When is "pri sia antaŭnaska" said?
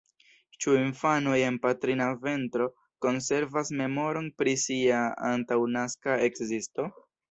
4.43-6.23